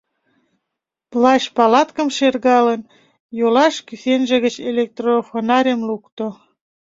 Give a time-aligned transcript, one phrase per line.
[1.11, 2.81] Плащ-палаткым шергалын,
[3.39, 6.27] йолаш кӱсенже гыч электрофонарьым лукто.